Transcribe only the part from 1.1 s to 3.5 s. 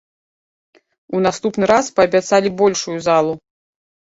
У наступны раз паабяцалі большую залу.